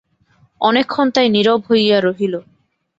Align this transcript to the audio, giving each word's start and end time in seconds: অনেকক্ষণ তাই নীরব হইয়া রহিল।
অনেকক্ষণ 0.61 1.07
তাই 1.15 1.27
নীরব 1.29 1.59
হইয়া 1.69 1.97
রহিল। 2.01 2.33